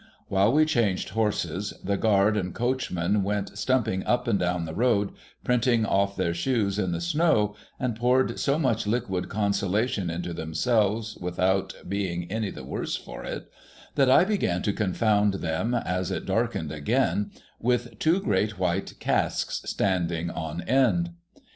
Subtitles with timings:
[0.29, 5.11] While we changed horses, the guard and coachman went stumping up and down the road,
[5.43, 11.17] printing off their shoes in the snow, and poured so much liquid consolation into themselves
[11.17, 13.47] without being any the worse for it,
[13.93, 17.29] that I began to con found them, as it darkened again,
[17.59, 21.09] with two great white casks 90 THE HOLLY TREE standing on end.